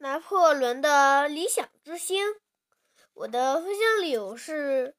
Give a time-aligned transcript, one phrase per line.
[0.00, 2.24] 拿破仑的理想之星。
[3.14, 4.94] 我的分享理由是：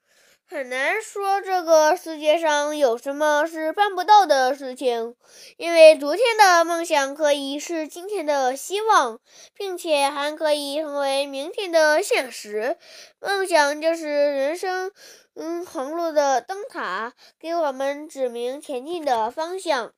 [0.45, 5.15] 很难说这个世界上有什么是办不到的事情，
[5.55, 9.19] 因为昨天的梦想可以是今天的希望，
[9.53, 12.77] 并且还可以成为明天的现实。
[13.21, 14.91] 梦想就是人生
[15.35, 19.93] 嗯航路的灯塔，给我们指明前进的方向。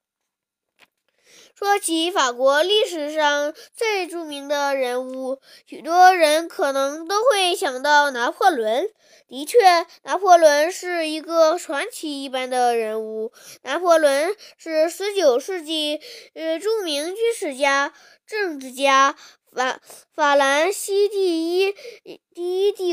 [1.55, 8.89] 说起法国历史上最著名的人物，许多人可能都会想到拿破仑。
[9.27, 9.57] 的确，
[10.03, 13.31] 拿破仑是一个传奇一般的人物。
[13.61, 16.01] 拿破仑是19世纪
[16.33, 17.93] 呃著名军事家、
[18.27, 19.15] 政治家，
[19.53, 19.79] 法
[20.13, 21.73] 法兰西第一
[22.33, 22.90] 第一帝。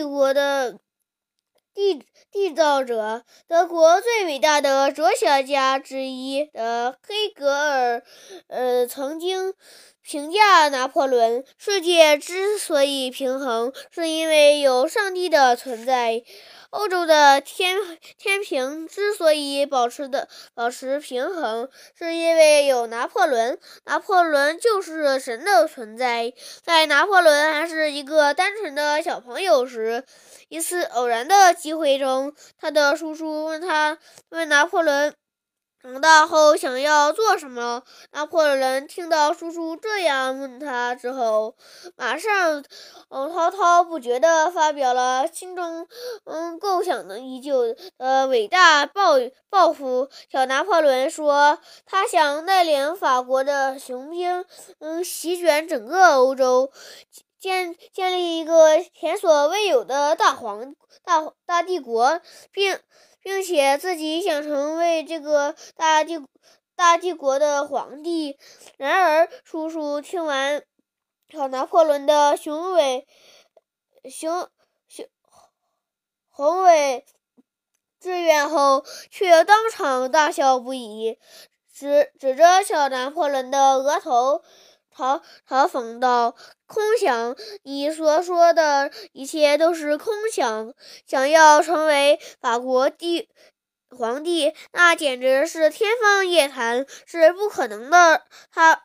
[2.33, 8.03] 缔造者，德国最伟大的哲学家之一的黑格尔，
[8.49, 9.55] 呃，曾经
[10.03, 16.23] 评价拿破仑：世界之所以平衡，是因为有上帝的存在。
[16.71, 17.79] 欧洲的天
[18.19, 23.59] 天平之所以保持的保持平衡，是因为有拿破仑。
[23.87, 26.35] 拿破仑就是神的存在。
[26.63, 30.05] 在拿破仑还是一个单纯的小朋友时，
[30.49, 33.97] 一次偶然的机会中，他的叔叔问他
[34.29, 35.15] 问拿破仑。
[35.91, 37.83] 长大后想要做什么？
[38.13, 41.57] 拿破仑听到叔叔这样问他之后，
[41.97, 42.63] 马上，
[43.09, 45.89] 嗯，滔滔不绝地发表了心中，
[46.25, 49.15] 嗯，构想的已久的伟大抱
[49.49, 50.11] 抱负。
[50.31, 54.45] 小拿破仑说，他想带领法国的雄兵，
[54.81, 56.71] 嗯，席卷整个欧洲，
[57.41, 62.21] 建建立一个前所未有的大皇大大帝国，
[62.53, 62.79] 并。
[63.21, 66.19] 并且自己想成为这个大帝
[66.75, 68.39] 大帝国的皇帝。
[68.77, 70.63] 然而，叔叔听完
[71.29, 73.07] 小拿破仑的雄伟、
[74.11, 74.49] 雄
[74.87, 75.07] 雄
[76.29, 77.05] 宏伟
[78.01, 81.19] 志愿后，却当场大笑不已，
[81.73, 84.43] 指指着小拿破仑的额头。
[84.99, 86.35] 嘲嘲讽道
[86.67, 90.75] ：“空想，你所说的一切都是空想。
[91.07, 93.29] 想要成为法国帝
[93.97, 98.23] 皇帝，那简直是天方夜谭，是不可能的。
[98.51, 98.83] 他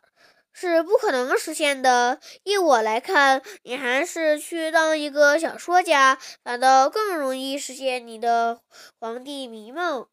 [0.52, 2.20] 是不可能实现的。
[2.44, 8.60] 依我来看，你还是去当一个小说家，反倒更容易实现你的
[9.00, 10.06] 皇帝迷梦。”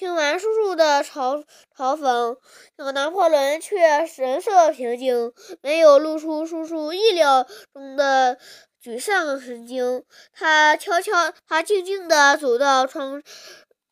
[0.00, 1.44] 听完叔叔的嘲
[1.76, 2.38] 嘲讽，
[2.78, 8.38] 小拿破仑却神色平静，没有露出叔叔意料中的
[8.82, 10.02] 沮丧神经。
[10.32, 13.22] 他悄悄，他静静地走到窗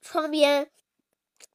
[0.01, 0.71] 窗边，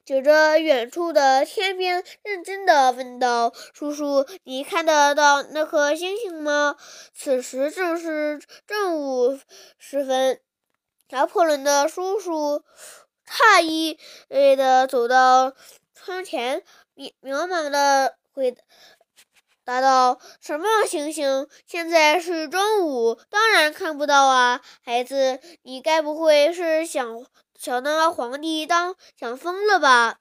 [0.06, 6.78] 指着远处的天边，认真地问道：“叔叔，你看得到那颗星星吗？”
[7.18, 9.40] 此时正是正午
[9.80, 10.40] 时分，
[11.09, 12.62] 拿破仑的叔叔。
[13.33, 13.97] 诧异
[14.55, 15.53] 的走到
[15.95, 16.61] 窗前，
[16.95, 18.55] 渺渺茫的回
[19.66, 21.47] 答道：“什么星星？
[21.66, 24.61] 现在是中午，当然看不到啊！
[24.83, 27.25] 孩子，你该不会是想
[27.57, 30.19] 想当皇帝当想疯了吧？”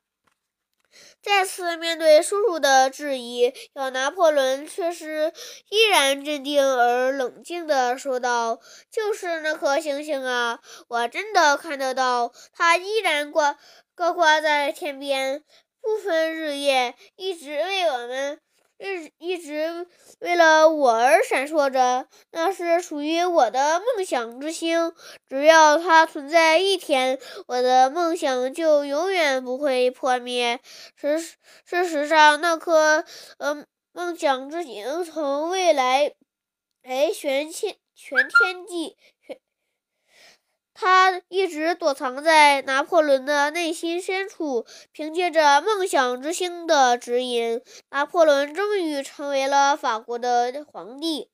[1.23, 5.33] 再次面对叔叔的质疑，小拿破仑却是
[5.69, 8.61] 依然镇定而冷静地说道
[8.91, 13.59] ：“就是那颗星星啊，我真的看得到，它依然挂
[13.95, 15.43] 高挂在天边，
[15.81, 18.41] 不分日夜，一直为我们。”
[18.83, 19.87] 一一直
[20.19, 24.93] 为了我而闪烁着，那是属于我的梦想之星。
[25.29, 30.61] 只要它存在一天，我的梦想就永远不会破灭。
[30.97, 31.21] 事
[31.65, 33.05] 事实上，那颗
[33.39, 36.13] 呃梦想之星从未来
[36.83, 38.97] 来玄天全天际。
[40.83, 51.29] 他一直躲藏在拿破仑的内心深处，凭借着梦想之星的指引，拿破仑终于成为了法国的皇帝。